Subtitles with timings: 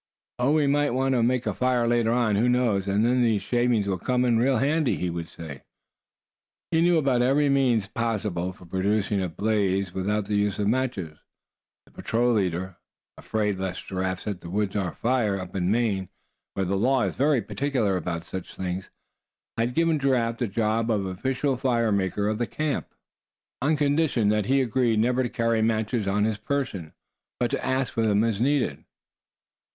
[0.39, 0.53] "Oh!
[0.53, 3.87] we might want to make a fire later on, who knows; and then these shavings
[3.87, 5.61] will come in real handy," he would say.
[6.71, 11.19] He knew about every means possible for producing a blaze without the use of matches.
[11.85, 12.77] The patrol leader,
[13.15, 16.09] afraid lest Giraffe set the woods afire up in Maine,
[16.55, 18.89] where the law is very particular about such things,
[19.55, 22.87] had given Giraffe the job of official fire maker for the camp
[23.61, 26.93] on condition that he agreed never to carry matches on his person,
[27.39, 28.83] but to ask for them as needed.